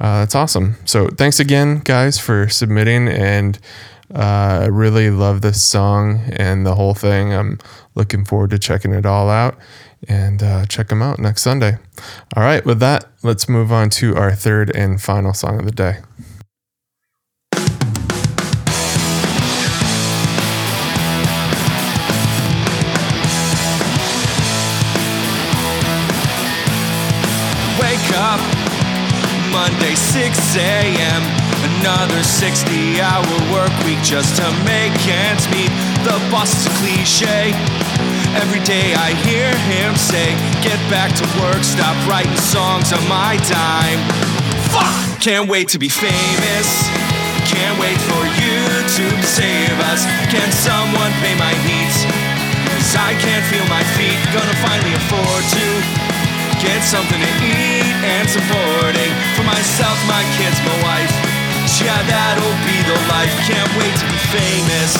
Uh, 0.00 0.20
that's 0.20 0.34
awesome. 0.34 0.76
So 0.84 1.08
thanks 1.08 1.40
again, 1.40 1.78
guys, 1.78 2.18
for 2.18 2.48
submitting. 2.48 3.08
And 3.08 3.58
uh, 4.14 4.60
I 4.62 4.66
really 4.66 5.10
love 5.10 5.40
this 5.40 5.62
song 5.62 6.20
and 6.32 6.66
the 6.66 6.74
whole 6.74 6.94
thing. 6.94 7.32
I'm 7.32 7.58
looking 7.94 8.24
forward 8.24 8.50
to 8.50 8.58
checking 8.58 8.92
it 8.92 9.06
all 9.06 9.30
out 9.30 9.56
and 10.08 10.42
uh, 10.42 10.66
check 10.66 10.88
them 10.88 11.02
out 11.02 11.18
next 11.18 11.42
Sunday. 11.42 11.78
All 12.36 12.42
right, 12.42 12.64
with 12.64 12.80
that, 12.80 13.06
let's 13.22 13.48
move 13.48 13.72
on 13.72 13.90
to 13.90 14.16
our 14.16 14.32
third 14.32 14.74
and 14.76 15.00
final 15.00 15.32
song 15.32 15.58
of 15.58 15.64
the 15.64 15.72
day. 15.72 15.98
Monday, 29.50 29.94
6 29.94 30.56
a.m. 30.56 31.22
Another 31.80 32.22
60 32.22 33.00
hour 33.00 33.24
work 33.50 33.72
week 33.84 33.98
just 34.04 34.36
to 34.36 34.46
make 34.64 34.92
ends 35.08 35.48
meet. 35.50 35.72
The 36.04 36.16
boss 36.30 36.52
is 36.52 36.66
a 36.66 36.74
cliche. 36.78 37.56
Every 38.36 38.60
day 38.60 38.94
I 38.94 39.14
hear 39.24 39.48
him 39.72 39.96
say, 39.96 40.36
Get 40.62 40.78
back 40.92 41.10
to 41.16 41.24
work, 41.40 41.64
stop 41.64 41.96
writing 42.06 42.36
songs 42.36 42.92
on 42.92 43.02
my 43.08 43.40
dime. 43.48 44.00
Fuck! 44.70 45.20
Can't 45.20 45.48
wait 45.48 45.68
to 45.68 45.78
be 45.78 45.88
famous. 45.88 46.68
Can't 47.48 47.78
wait 47.80 47.98
for 48.10 48.22
you 48.38 48.60
to 48.98 49.04
save 49.24 49.76
us. 49.90 50.04
Can 50.30 50.50
someone 50.52 51.10
pay 51.22 51.34
my 51.38 51.54
heat? 51.64 51.94
Cause 52.68 52.94
I 52.94 53.14
can't 53.18 53.44
feel 53.46 53.66
my 53.66 53.82
feet. 53.96 54.18
Gonna 54.34 54.56
finally 54.62 54.94
afford 54.94 55.42
to 55.56 56.05
get 56.60 56.80
something 56.82 57.20
to 57.20 57.32
eat 57.44 57.96
and 58.04 58.28
supporting 58.28 59.12
for 59.36 59.44
myself, 59.44 59.96
my 60.08 60.22
kids, 60.38 60.56
my 60.64 60.76
wife. 60.82 61.12
Yeah, 61.82 62.00
that'll 62.08 62.56
be 62.64 62.78
the 62.88 62.96
life. 63.12 63.32
Can't 63.44 63.68
wait 63.76 63.94
to 64.00 64.06
be 64.08 64.20
famous. 64.32 64.92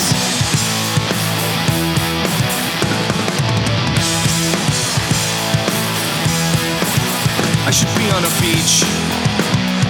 I 7.65 7.71
should 7.71 7.91
be 7.99 8.07
on 8.15 8.23
a 8.23 8.33
beach, 8.39 8.85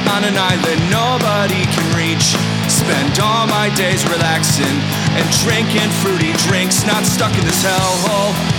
on 0.09 0.23
an 0.23 0.37
island 0.37 0.81
nobody 0.89 1.61
can 1.69 1.85
reach. 1.93 2.33
Spend 2.71 3.19
all 3.19 3.45
my 3.45 3.69
days 3.75 4.07
relaxing 4.09 4.77
and 5.13 5.25
drinking 5.43 5.89
fruity 6.01 6.33
drinks, 6.49 6.85
not 6.85 7.05
stuck 7.05 7.33
in 7.37 7.45
this 7.45 7.63
hellhole. 7.63 8.56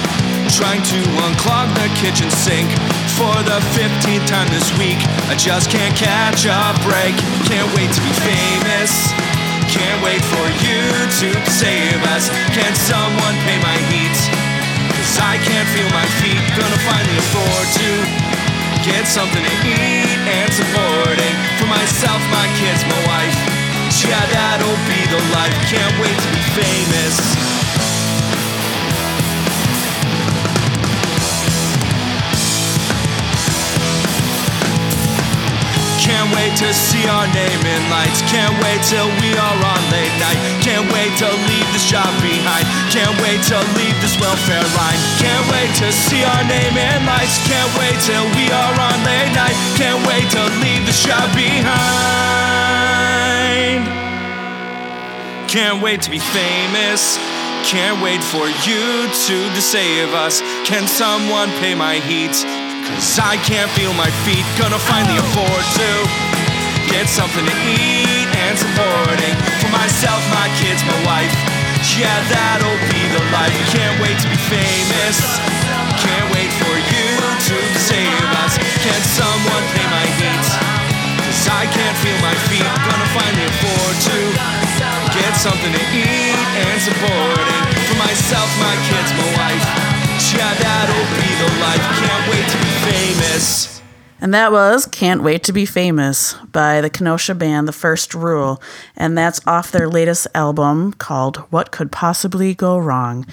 Trying 0.49 0.83
to 0.83 1.01
unclog 1.29 1.69
the 1.77 1.87
kitchen 2.01 2.31
sink 2.33 2.67
for 3.15 3.31
the 3.45 3.61
15th 3.77 4.27
time 4.27 4.49
this 4.49 4.73
week. 4.81 4.99
I 5.29 5.37
just 5.37 5.71
can't 5.71 5.95
catch 5.95 6.49
a 6.49 6.75
break. 6.83 7.15
Can't 7.47 7.69
wait 7.77 7.93
to 7.93 8.01
be 8.01 8.13
famous. 8.25 8.91
Can't 9.69 10.01
wait 10.03 10.25
for 10.25 10.47
you 10.65 10.83
to 11.21 11.29
save 11.53 12.01
us. 12.17 12.33
Can 12.57 12.73
someone 12.75 13.37
pay 13.45 13.61
my 13.61 13.77
heat? 13.93 14.17
Cause 14.97 15.21
I 15.21 15.37
can't 15.39 15.69
feel 15.69 15.87
my 15.93 16.09
feet. 16.19 16.41
Gonna 16.57 16.81
finally 16.83 17.19
afford 17.21 17.67
to 17.79 17.89
get 18.89 19.05
something 19.07 19.45
to 19.45 19.55
eat 19.69 20.19
and 20.27 20.49
supporting 20.49 21.37
for 21.61 21.69
myself, 21.69 22.19
my 22.33 22.49
kids, 22.57 22.83
my 22.89 23.01
wife. 23.05 23.37
Yeah, 24.01 24.25
that'll 24.33 24.81
be 24.89 25.01
the 25.13 25.23
life. 25.37 25.55
Can't 25.69 25.95
wait 26.01 26.17
to 26.17 26.29
be 26.33 26.43
famous. 26.57 27.58
Can't 36.09 36.33
wait 36.33 36.57
to 36.65 36.73
see 36.73 37.05
our 37.05 37.29
name 37.37 37.61
in 37.61 37.83
lights. 37.93 38.25
Can't 38.33 38.57
wait 38.65 38.81
till 38.89 39.05
we 39.21 39.37
are 39.37 39.59
on 39.61 39.83
late 39.93 40.17
night. 40.17 40.41
Can't 40.65 40.89
wait 40.89 41.13
to 41.21 41.29
leave 41.53 41.69
this 41.77 41.85
job 41.85 42.09
behind. 42.25 42.65
Can't 42.89 43.13
wait 43.21 43.45
to 43.53 43.61
leave 43.77 43.93
this 44.01 44.17
welfare 44.17 44.65
line. 44.73 44.97
Can't 45.21 45.45
wait 45.53 45.69
to 45.85 45.93
see 45.93 46.25
our 46.25 46.45
name 46.49 46.73
in 46.73 47.05
lights. 47.05 47.37
Can't 47.45 47.69
wait 47.77 47.93
till 48.09 48.25
we 48.41 48.49
are 48.49 48.75
on 48.89 48.97
late 49.05 49.37
night. 49.37 49.53
Can't 49.77 50.01
wait 50.09 50.25
to 50.33 50.49
leave 50.65 50.89
this 50.89 51.05
job 51.05 51.29
behind. 51.37 51.69
Can't 55.45 55.83
wait 55.85 56.01
to 56.03 56.11
be 56.11 56.21
famous. 56.21 57.21
Can't 57.69 58.01
wait 58.01 58.25
for 58.25 58.49
you 58.65 59.13
to, 59.13 59.61
save 59.61 60.15
us. 60.15 60.41
Can 60.65 60.89
someone 60.89 61.51
pay 61.61 61.75
my 61.75 61.97
heat? 62.01 62.68
Cause 62.97 63.19
I 63.21 63.37
can't 63.45 63.71
feel 63.77 63.93
my 63.93 64.09
feet. 64.25 64.45
Gonna 64.57 64.79
finally 64.79 65.19
afford 65.21 65.65
to 65.81 65.91
get 66.89 67.05
something 67.09 67.45
to 67.45 67.57
eat 67.69 68.29
and 68.33 68.55
supporting 68.57 69.37
for 69.61 69.71
myself, 69.75 70.21
my 70.33 70.49
kids, 70.57 70.81
my 70.89 70.99
wife. 71.05 71.33
Yeah, 71.95 72.19
that'll 72.33 72.81
be 72.91 73.03
the 73.13 73.23
life. 73.35 73.55
Can't 73.71 73.97
wait 74.01 74.17
to 74.19 74.29
be 74.31 74.41
famous. 74.49 75.19
Can't 76.01 76.29
wait 76.33 76.51
for 76.63 76.75
you 76.75 77.09
to 77.49 77.57
save 77.77 78.29
us. 78.47 78.57
Can 78.83 79.01
someone 79.15 79.65
pay 79.75 79.87
my 79.93 80.07
heat? 80.19 80.47
Cause 81.23 81.45
I 81.51 81.69
can't 81.69 81.97
feel 82.03 82.19
my 82.25 82.35
feet. 82.49 82.67
Gonna 82.87 83.11
finally 83.15 83.47
afford 83.47 83.97
to 84.11 84.17
get 85.13 85.33
something 85.37 85.73
to 85.75 85.85
eat 85.93 86.39
and 86.67 86.77
supporting 86.81 87.63
for 87.85 87.97
myself, 88.01 88.49
my 88.59 88.75
kids, 88.89 89.11
my 89.19 89.29
wife. 89.37 89.67
Yeah, 90.35 90.53
that'll 90.55 91.09
be 91.19 91.31
the 91.41 91.51
life. 91.63 91.85
Can't 91.99 92.25
wait 92.31 92.47
to 92.49 92.59
be 92.59 92.78
famous. 92.91 93.83
And 94.21 94.35
that 94.35 94.51
was 94.51 94.87
Can't 94.87 95.23
Wait 95.23 95.45
to 95.45 95.53
Be 95.53 95.65
Famous 95.65 96.35
by 96.53 96.81
the 96.81 96.91
Kenosha 96.91 97.35
band 97.35 97.69
The 97.69 97.73
First 97.73 98.15
Rule. 98.15 98.61
And 98.97 99.17
that's 99.17 99.41
off 99.47 99.71
their 99.71 99.89
latest 99.89 100.27
album 100.35 100.93
called 100.95 101.37
What 101.51 101.71
Could 101.71 101.93
Possibly 101.93 102.55
Go 102.55 102.79
Wrong. 102.79 103.27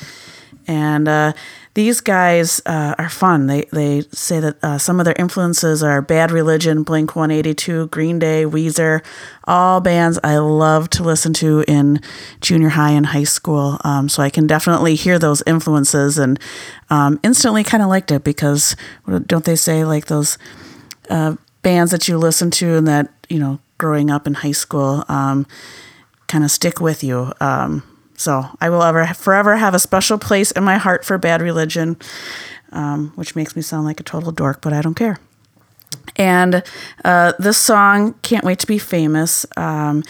And 0.67 1.07
uh, 1.07 1.33
these 1.75 1.99
guys 1.99 2.61
uh, 2.65 2.95
are 2.97 3.09
fun. 3.09 3.47
They, 3.47 3.65
they 3.71 4.01
say 4.13 4.39
that 4.39 4.63
uh, 4.63 4.77
some 4.77 4.99
of 4.99 5.05
their 5.05 5.15
influences 5.19 5.83
are 5.83 6.01
Bad 6.01 6.31
Religion, 6.31 6.83
Blink 6.83 7.17
182, 7.17 7.87
Green 7.87 8.17
Day, 8.17 8.45
Weezer, 8.45 9.03
all 9.43 9.81
bands 9.81 10.17
I 10.23 10.37
love 10.37 10.89
to 10.91 11.03
listen 11.03 11.33
to 11.33 11.65
in 11.67 11.99
junior 12.39 12.69
high 12.69 12.91
and 12.91 13.07
high 13.07 13.25
school. 13.25 13.77
Um, 13.83 14.07
so 14.07 14.23
I 14.23 14.29
can 14.29 14.47
definitely 14.47 14.95
hear 14.95 15.19
those 15.19 15.43
influences 15.45 16.17
and 16.17 16.39
um, 16.89 17.19
instantly 17.23 17.65
kind 17.65 17.83
of 17.83 17.89
liked 17.89 18.09
it 18.09 18.23
because 18.23 18.77
don't 19.25 19.43
they 19.43 19.57
say 19.57 19.83
like 19.83 20.05
those 20.05 20.37
uh, 21.09 21.35
bands 21.61 21.91
that 21.91 22.07
you 22.07 22.17
listen 22.17 22.51
to 22.51 22.77
and 22.77 22.87
that, 22.87 23.11
you 23.27 23.37
know, 23.37 23.59
growing 23.77 24.09
up 24.09 24.25
in 24.25 24.33
high 24.33 24.53
school 24.53 25.03
um, 25.09 25.45
kind 26.27 26.45
of 26.45 26.51
stick 26.51 26.79
with 26.79 27.03
you. 27.03 27.33
Um, 27.41 27.83
so 28.17 28.45
I 28.61 28.69
will 28.69 28.83
ever 28.83 29.05
forever 29.07 29.57
have 29.57 29.73
a 29.73 29.79
special 29.79 30.17
place 30.17 30.51
in 30.51 30.63
my 30.63 30.77
heart 30.77 31.05
for 31.05 31.17
Bad 31.17 31.41
Religion, 31.41 31.97
um, 32.71 33.11
which 33.15 33.35
makes 33.35 33.55
me 33.55 33.61
sound 33.61 33.85
like 33.85 33.99
a 33.99 34.03
total 34.03 34.31
dork, 34.31 34.61
but 34.61 34.73
I 34.73 34.81
don't 34.81 34.95
care. 34.95 35.17
And 36.15 36.63
uh, 37.03 37.33
this 37.39 37.57
song, 37.57 38.13
Can't 38.21 38.45
Wait 38.45 38.59
to 38.59 38.67
Be 38.67 38.77
Famous, 38.77 39.45
um, 39.57 40.03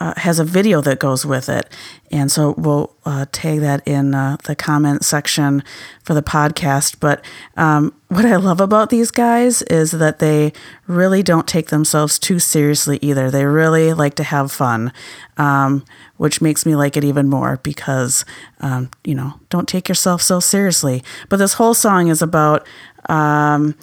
uh, 0.00 0.14
has 0.16 0.38
a 0.38 0.44
video 0.44 0.80
that 0.80 0.98
goes 0.98 1.24
with 1.24 1.48
it. 1.48 1.68
And 2.10 2.30
so 2.30 2.54
we'll 2.56 2.94
uh, 3.04 3.26
tag 3.32 3.60
that 3.60 3.86
in 3.86 4.14
uh, 4.14 4.36
the 4.44 4.56
comment 4.56 5.04
section 5.04 5.62
for 6.02 6.14
the 6.14 6.22
podcast. 6.22 6.96
But 7.00 7.24
um, 7.56 7.94
what 8.08 8.24
I 8.24 8.36
love 8.36 8.60
about 8.60 8.90
these 8.90 9.10
guys 9.10 9.62
is 9.62 9.92
that 9.92 10.18
they 10.18 10.52
really 10.86 11.22
don't 11.22 11.46
take 11.46 11.68
themselves 11.68 12.18
too 12.18 12.38
seriously 12.38 12.98
either. 13.02 13.30
They 13.30 13.44
really 13.44 13.92
like 13.92 14.14
to 14.16 14.24
have 14.24 14.50
fun, 14.50 14.92
um, 15.36 15.84
which 16.16 16.40
makes 16.40 16.66
me 16.66 16.74
like 16.74 16.96
it 16.96 17.04
even 17.04 17.28
more 17.28 17.60
because, 17.62 18.24
um, 18.60 18.90
you 19.04 19.14
know, 19.14 19.34
don't 19.48 19.68
take 19.68 19.88
yourself 19.88 20.22
so 20.22 20.40
seriously. 20.40 21.02
But 21.28 21.36
this 21.36 21.54
whole 21.54 21.74
song 21.74 22.08
is 22.08 22.22
about 22.22 22.66
um, 23.08 23.74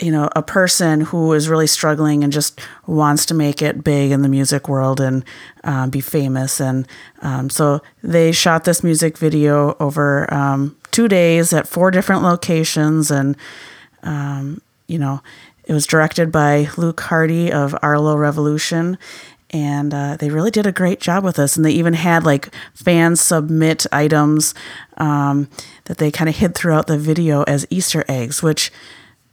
you 0.00 0.10
know, 0.10 0.28
a 0.36 0.42
person 0.42 1.00
who 1.00 1.32
is 1.32 1.48
really 1.48 1.66
struggling 1.66 2.22
and 2.22 2.32
just 2.32 2.60
wants 2.86 3.24
to 3.26 3.34
make 3.34 3.62
it 3.62 3.82
big 3.82 4.10
in 4.10 4.22
the 4.22 4.28
music 4.28 4.68
world 4.68 5.00
and 5.00 5.24
um, 5.64 5.88
be 5.88 6.02
famous. 6.02 6.60
And 6.60 6.86
um, 7.22 7.48
so 7.48 7.80
they 8.02 8.30
shot 8.32 8.64
this 8.64 8.84
music 8.84 9.16
video 9.16 9.74
over 9.80 10.32
um, 10.32 10.76
two 10.90 11.08
days 11.08 11.52
at 11.54 11.66
four 11.66 11.90
different 11.90 12.22
locations. 12.22 13.10
And, 13.10 13.36
um, 14.02 14.60
you 14.86 14.98
know, 14.98 15.22
it 15.64 15.72
was 15.72 15.86
directed 15.86 16.30
by 16.30 16.68
Luke 16.76 17.00
Hardy 17.00 17.50
of 17.50 17.74
Arlo 17.80 18.16
Revolution. 18.16 18.98
And 19.50 19.94
uh, 19.94 20.16
they 20.16 20.28
really 20.28 20.50
did 20.50 20.66
a 20.66 20.72
great 20.72 21.00
job 21.00 21.24
with 21.24 21.36
this. 21.36 21.56
And 21.56 21.64
they 21.64 21.70
even 21.70 21.94
had 21.94 22.22
like 22.22 22.54
fans 22.74 23.22
submit 23.22 23.86
items 23.92 24.54
um, 24.98 25.48
that 25.84 25.96
they 25.96 26.10
kind 26.10 26.28
of 26.28 26.36
hid 26.36 26.54
throughout 26.54 26.86
the 26.86 26.98
video 26.98 27.44
as 27.44 27.66
Easter 27.70 28.04
eggs, 28.08 28.42
which 28.42 28.70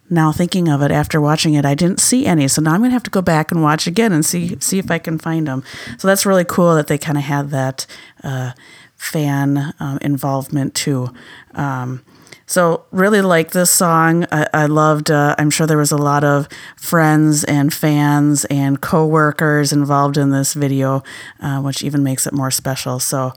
now 0.10 0.32
thinking 0.32 0.68
of 0.68 0.82
it 0.82 0.92
after 0.92 1.20
watching 1.20 1.54
it, 1.54 1.66
I 1.66 1.76
didn't 1.76 2.00
see 2.00 2.26
any. 2.26 2.48
So 2.48 2.62
now 2.62 2.74
I'm 2.74 2.82
gonna 2.82 2.92
have 2.92 3.04
to 3.04 3.10
go 3.10 3.22
back 3.22 3.52
and 3.52 3.63
watch 3.63 3.88
again 3.88 4.12
and 4.12 4.26
see 4.26 4.58
see 4.60 4.80
if 4.80 4.92
I 4.92 5.00
can 5.00 5.18
find 5.18 5.48
them. 5.48 5.63
So 5.98 6.08
that's 6.08 6.26
really 6.26 6.46
cool 6.46 6.76
that 6.76 6.88
they 6.88 6.98
kind 6.98 7.18
of 7.18 7.24
had 7.24 7.50
that 7.50 7.86
uh, 8.24 8.52
fan 8.96 9.74
um, 9.80 9.98
involvement 10.02 10.76
too. 10.76 11.13
Um, 11.54 12.04
so 12.46 12.86
really 12.92 13.22
like 13.22 13.52
this 13.52 13.72
song. 13.72 14.26
I, 14.32 14.48
I 14.54 14.66
loved. 14.66 15.10
Uh, 15.10 15.36
I'm 15.39 15.50
sure 15.50 15.66
there 15.66 15.78
was 15.78 15.92
a 15.92 15.98
lot 15.98 16.24
of 16.24 16.48
friends 16.76 17.44
and 17.46 17.74
fans 17.74 18.46
and 18.46 18.82
coworkers 18.82 19.72
involved 19.72 20.18
in 20.18 20.32
this 20.32 20.54
video, 20.54 21.04
uh, 21.39 21.62
which 21.62 21.84
even 21.84 22.04
makes 22.04 22.28
it 22.28 22.34
more 22.34 22.52
special. 22.52 23.00
So. 23.00 23.34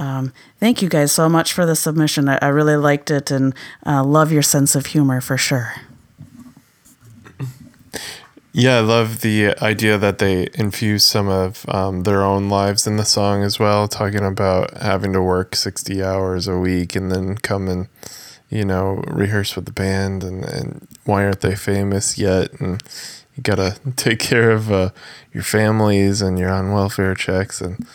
Um, 0.00 0.32
thank 0.60 0.80
you 0.80 0.88
guys 0.88 1.10
so 1.10 1.28
much 1.28 1.52
for 1.52 1.66
the 1.66 1.74
submission. 1.74 2.28
I, 2.28 2.38
I 2.40 2.46
really 2.50 2.76
liked 2.76 3.10
it 3.10 3.32
and 3.32 3.52
uh, 3.84 4.04
love 4.04 4.30
your 4.30 4.42
sense 4.42 4.76
of 4.76 4.86
humor 4.86 5.20
for 5.20 5.36
sure. 5.36 5.74
Yeah, 8.58 8.78
I 8.78 8.80
love 8.80 9.20
the 9.20 9.54
idea 9.62 9.98
that 9.98 10.18
they 10.18 10.48
infuse 10.54 11.04
some 11.04 11.28
of 11.28 11.64
um, 11.68 12.02
their 12.02 12.24
own 12.24 12.48
lives 12.48 12.88
in 12.88 12.96
the 12.96 13.04
song 13.04 13.44
as 13.44 13.60
well, 13.60 13.86
talking 13.86 14.24
about 14.24 14.76
having 14.78 15.12
to 15.12 15.22
work 15.22 15.54
60 15.54 16.02
hours 16.02 16.48
a 16.48 16.58
week 16.58 16.96
and 16.96 17.08
then 17.12 17.36
come 17.36 17.68
and, 17.68 17.86
you 18.50 18.64
know, 18.64 19.04
rehearse 19.06 19.54
with 19.54 19.66
the 19.66 19.72
band 19.72 20.24
and, 20.24 20.44
and 20.44 20.88
why 21.04 21.24
aren't 21.24 21.40
they 21.40 21.54
famous 21.54 22.18
yet? 22.18 22.52
And, 22.60 22.82
you 23.36 23.44
gotta 23.44 23.76
take 23.96 24.18
care 24.18 24.50
of 24.50 24.72
uh, 24.72 24.90
your 25.32 25.44
families 25.44 26.20
and 26.20 26.36
you're 26.36 26.50
on 26.50 26.72
welfare 26.72 27.14
checks 27.14 27.60
and 27.60 27.86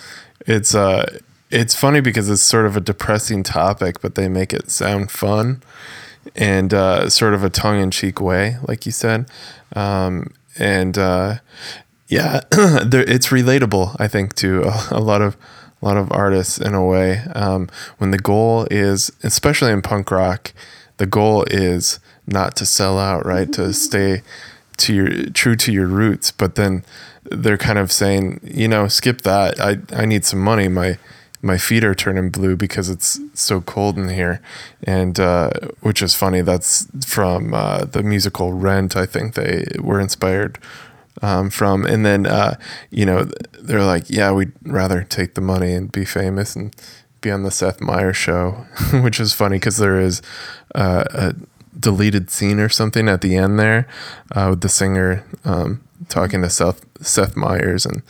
it's 0.47 0.73
uh 0.73 1.19
it's 1.52 1.76
funny 1.76 1.99
because 1.99 2.30
it's 2.30 2.41
sort 2.41 2.65
of 2.65 2.78
a 2.78 2.80
depressing 2.80 3.43
topic 3.43 3.99
but 3.99 4.15
they 4.15 4.30
make 4.30 4.54
it 4.54 4.71
sound 4.71 5.12
fun 5.12 5.62
and 6.38 6.73
uh, 6.73 7.10
sort 7.10 7.34
of 7.34 7.43
a 7.43 7.49
tongue-in-cheek 7.49 8.21
way 8.21 8.56
like 8.65 8.86
you 8.86 8.93
said 8.93 9.30
um, 9.76 10.32
and 10.58 10.98
uh, 10.98 11.36
yeah 12.08 12.42
there, 12.52 13.04
it's 13.04 13.28
relatable 13.28 13.96
i 14.00 14.08
think 14.08 14.34
to 14.36 14.63
a, 14.63 14.88
a 14.92 15.00
lot 15.00 15.22
of 15.22 15.38
a 15.82 15.86
lot 15.86 15.98
of 15.98 16.12
artists 16.13 16.58
in 16.60 16.74
a 16.74 16.86
way. 16.86 17.20
Um, 17.36 17.70
when 17.98 18.12
the 18.12 18.18
goal 18.18 18.66
is 18.72 19.12
especially 19.22 19.74
in 19.74 19.82
punk 19.82 20.12
rock 20.12 20.54
the 20.98 21.06
goal 21.06 21.44
is 21.52 22.00
not 22.26 22.56
to 22.56 22.66
sell 22.66 22.98
out 22.98 23.26
right? 23.26 23.52
To 23.54 23.74
stay 23.74 24.22
to 24.78 24.94
your 24.94 25.30
true 25.32 25.56
to 25.58 25.72
your 25.72 25.88
roots. 25.88 26.32
But 26.32 26.56
then 26.56 26.86
they're 27.24 27.58
kind 27.58 27.80
of 27.80 27.92
saying 27.92 28.39
you 28.44 28.68
know 28.68 28.88
skip 28.88 29.22
that. 29.22 29.60
I 29.60 29.80
i 29.92 30.06
need 30.06 30.24
some 30.26 30.39
money. 30.39 30.68
My 30.68 30.98
my 31.43 31.58
feet 31.58 31.84
are 31.84 31.93
turning 31.93 32.29
blue 32.29 32.56
because 32.56 32.89
it's 32.89 33.19
so 33.34 33.62
cold 33.62 33.97
in 33.97 34.10
here. 34.10 34.41
And 34.84 35.19
uh, 35.19 35.51
which 35.82 36.01
is 36.01 36.15
funny 36.15 36.41
that's 36.41 36.88
from 37.06 37.53
uh, 37.53 37.86
the 37.86 38.01
musical 38.01 38.53
rent 38.53 38.95
i 38.95 39.06
think 39.06 39.36
they 39.36 39.65
were 39.79 39.99
inspired 39.99 40.58
um, 41.21 41.49
from. 41.49 41.86
And 41.86 42.06
then 42.06 42.25
uh, 42.25 42.56
you 42.89 43.06
know 43.06 43.29
they're 43.60 43.86
like 43.86 44.10
yeah 44.10 44.32
we'd 44.32 44.53
rather 44.63 45.03
take 45.03 45.36
the 45.36 45.41
money 45.41 45.73
and 45.73 45.91
be 45.91 46.06
famous 46.06 46.56
and 46.56 46.75
be 47.21 47.32
on 47.32 47.43
the 47.43 47.51
seth 47.51 47.79
meyers 47.79 48.17
show 48.17 48.65
which 48.93 49.19
is 49.19 49.34
funny 49.34 49.58
because 49.58 49.77
there 49.77 49.99
is 49.99 50.21
uh, 50.75 51.06
a 51.12 51.36
deleted 51.79 52.29
scene 52.29 52.60
or 52.60 52.69
something 52.69 53.08
at 53.08 53.21
the 53.21 53.36
end 53.36 53.60
there 53.60 53.88
uh, 54.36 54.47
with 54.49 54.62
the 54.62 54.69
singer 54.69 55.25
um, 55.45 55.82
talking 56.10 56.41
to 56.41 56.49
Seth 56.49 56.86
Seth 57.01 57.36
Meyers 57.36 57.86
and 57.86 58.01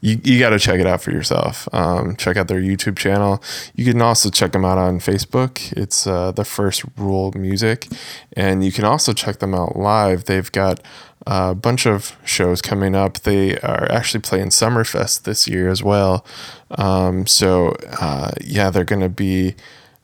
you, 0.00 0.20
you 0.22 0.38
got 0.38 0.50
to 0.50 0.58
check 0.58 0.78
it 0.80 0.86
out 0.86 1.02
for 1.02 1.10
yourself. 1.10 1.68
Um, 1.72 2.16
check 2.16 2.36
out 2.36 2.48
their 2.48 2.60
YouTube 2.60 2.96
channel. 2.96 3.42
You 3.74 3.84
can 3.84 4.00
also 4.00 4.30
check 4.30 4.52
them 4.52 4.64
out 4.64 4.78
on 4.78 5.00
Facebook. 5.00 5.72
It's 5.72 6.06
uh, 6.06 6.32
the 6.32 6.44
First 6.44 6.84
Rule 6.96 7.32
Music, 7.32 7.88
and 8.34 8.64
you 8.64 8.70
can 8.70 8.84
also 8.84 9.12
check 9.12 9.38
them 9.38 9.54
out 9.54 9.76
live. 9.76 10.24
They've 10.24 10.50
got 10.52 10.80
a 11.26 11.54
bunch 11.54 11.86
of 11.86 12.16
shows 12.24 12.62
coming 12.62 12.94
up. 12.94 13.20
They 13.20 13.58
are 13.58 13.90
actually 13.90 14.20
playing 14.20 14.48
Summerfest 14.48 15.24
this 15.24 15.48
year 15.48 15.68
as 15.68 15.82
well. 15.82 16.24
Um, 16.70 17.26
so 17.26 17.76
uh, 18.00 18.30
yeah, 18.40 18.70
they're 18.70 18.84
going 18.84 19.02
to 19.02 19.08
be 19.08 19.56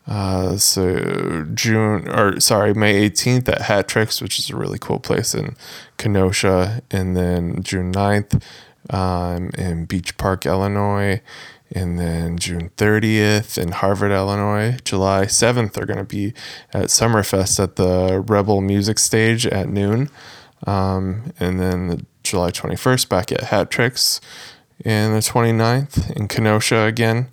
uh, 0.06 0.56
so 0.58 1.46
June 1.54 2.08
or 2.08 2.38
sorry, 2.40 2.74
May 2.74 3.08
18th 3.08 3.48
at 3.48 3.62
Hat 3.62 3.88
Tricks, 3.88 4.20
which 4.20 4.38
is 4.38 4.50
a 4.50 4.56
really 4.56 4.78
cool 4.78 4.98
place 4.98 5.34
in 5.34 5.56
Kenosha, 5.96 6.82
and 6.90 7.16
then 7.16 7.62
June 7.62 7.92
9th 7.92 8.42
um, 8.90 9.50
in 9.56 9.86
Beach 9.86 10.16
Park, 10.16 10.46
Illinois, 10.46 11.20
and 11.74 11.98
then 11.98 12.38
June 12.38 12.70
30th 12.76 13.58
in 13.58 13.72
Harvard, 13.72 14.12
Illinois. 14.12 14.76
July 14.84 15.24
7th, 15.24 15.72
they're 15.72 15.86
going 15.86 15.98
to 15.98 16.04
be 16.04 16.32
at 16.72 16.86
Summerfest 16.86 17.62
at 17.62 17.76
the 17.76 18.22
Rebel 18.26 18.60
Music 18.60 18.98
Stage 18.98 19.46
at 19.46 19.68
noon, 19.68 20.10
um, 20.66 21.32
and 21.40 21.60
then 21.60 21.88
the 21.88 22.06
July 22.22 22.50
21st 22.50 23.08
back 23.08 23.32
at 23.32 23.44
Hat 23.44 23.70
Tricks, 23.70 24.20
and 24.84 25.14
the 25.14 25.18
29th 25.18 26.10
in 26.16 26.28
Kenosha 26.28 26.82
again 26.84 27.28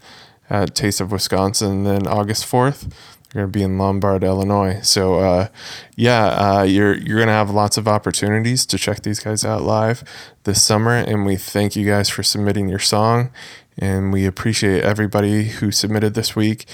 at 0.49 0.75
Taste 0.75 1.01
of 1.01 1.11
Wisconsin. 1.11 1.71
And 1.71 1.87
then 1.87 2.07
August 2.07 2.45
4th, 2.45 2.91
going 3.34 3.46
to 3.46 3.52
be 3.52 3.63
in 3.63 3.78
Lombard, 3.78 4.24
Illinois. 4.24 4.80
So, 4.82 5.15
uh, 5.20 5.48
yeah, 5.96 6.26
uh, 6.26 6.63
you're 6.63 6.96
you're 6.96 7.26
to 7.26 7.34
have 7.34 7.50
lots 7.50 7.78
of 7.78 7.88
opportunities 7.88 8.65
to 8.67 8.78
check 8.78 9.04
these 9.04 9.20
guys 9.20 9.46
out 9.46 9.62
live 9.62 10.04
this 10.44 10.62
summer. 10.62 10.96
And 10.96 11.26
we 11.26 11.38
thank 11.38 11.76
you 11.76 11.86
guys 11.86 12.10
for 12.10 12.24
submitting 12.24 12.67
your 12.67 12.80
song. 12.80 13.32
And 13.78 14.12
we 14.12 14.26
appreciate 14.26 14.84
everybody 14.84 15.46
who 15.46 15.72
submitted 15.72 16.13
this 16.13 16.36
week. 16.36 16.65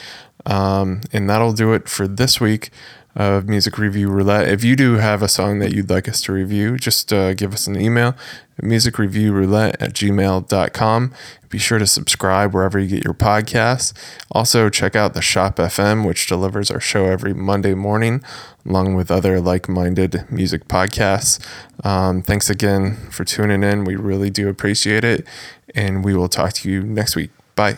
Um, 0.46 1.02
and 1.14 1.30
that'll 1.30 1.54
do 1.54 1.74
it 1.74 1.88
for 1.88 2.08
this 2.08 2.40
week 2.40 2.72
of 3.18 3.50
Music 3.50 3.80
Review 3.80 4.10
Roulette. 4.10 4.48
If 4.48 4.64
you 4.64 4.76
do 4.76 4.94
have 4.94 5.24
a 5.24 5.28
song 5.28 5.58
that 5.60 5.74
you'd 5.74 5.90
like 5.90 6.08
us 6.08 6.22
to 6.22 6.32
review, 6.32 6.78
just 6.78 7.12
uh, 7.12 7.34
give 7.34 7.52
us 7.52 7.66
an 7.66 7.80
email 7.80 8.16
musicreviewroulette 8.62 9.76
at 9.80 9.94
gmail.com. 9.94 11.14
Be 11.50 11.58
sure 11.58 11.80
to 11.80 11.88
subscribe 11.88 12.54
wherever 12.54 12.78
you 12.78 12.88
get 12.88 13.04
your 13.04 13.14
podcasts. 13.14 13.94
Also, 14.32 14.70
check 14.70 14.96
out 14.96 15.14
the 15.14 15.22
Shop 15.22 15.56
FM, 15.56 16.06
which 16.06 16.28
delivers 16.28 16.70
our 16.70 16.80
show 16.80 17.06
every 17.06 17.34
Monday 17.34 17.74
morning, 17.74 18.24
along 18.66 18.94
with 18.96 19.10
other 19.10 19.42
like 19.42 19.68
minded 19.68 20.26
music 20.30 20.68
podcasts. 20.68 21.44
Um, 21.84 22.22
thanks 22.22 22.50
again 22.50 22.98
for 23.10 23.24
tuning 23.24 23.64
in. 23.64 23.84
We 23.84 23.96
really 23.96 24.30
do 24.30 24.48
appreciate 24.48 25.04
it. 25.04 25.26
And 25.74 26.04
we 26.06 26.16
will 26.16 26.30
talk 26.30 26.54
to 26.54 26.70
you 26.70 26.84
next 26.84 27.16
week. 27.16 27.32
Bye. 27.56 27.78